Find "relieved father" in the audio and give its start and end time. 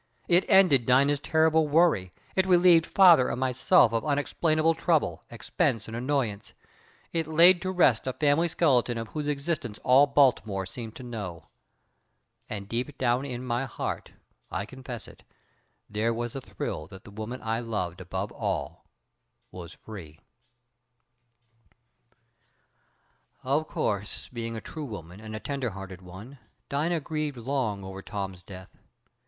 2.47-3.29